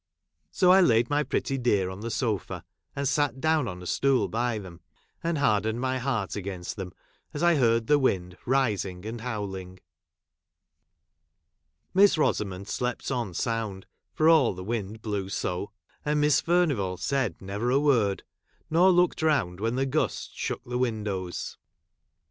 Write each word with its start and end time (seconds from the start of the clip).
So, 0.49 0.71
I 0.71 0.81
laid 0.81 1.11
my 1.11 1.21
pretty 1.21 1.59
dear 1.59 1.91
on 1.91 1.99
the 1.99 2.07
■ 2.07 2.11
sofa, 2.11 2.65
and 2.95 3.07
sat 3.07 3.39
down 3.39 3.67
on 3.67 3.83
a 3.83 3.85
stool 3.85 4.27
by 4.27 4.57
them, 4.57 4.81
and 5.23 5.37
haixleued 5.37 5.75
my 5.75 5.99
heart 5.99 6.35
against 6.35 6.75
them 6.75 6.91
as 7.35 7.43
I 7.43 7.53
heard 7.53 7.85
the 7.85 7.99
wind 7.99 8.35
rising 8.47 9.05
and 9.05 9.21
howling. 9.21 9.79
Miss 11.93 12.17
Rosamond 12.17 12.67
slept 12.67 13.11
on 13.11 13.35
sound, 13.35 13.85
for 14.11 14.27
all 14.27 14.55
the 14.55 14.63
1 14.63 14.67
wind 14.69 15.01
blew 15.03 15.29
so; 15.29 15.69
and 16.03 16.19
Miss 16.19 16.41
Furnivall 16.41 16.97
said 16.97 17.39
never 17.39 17.69
a 17.69 17.79
word, 17.79 18.23
nor 18.71 18.89
looked 18.89 19.21
round 19.21 19.59
when 19.59 19.75
the 19.75 19.85
gusts 19.85 20.31
shook 20.33 20.63
the 20.63 20.79
windows. 20.79 21.59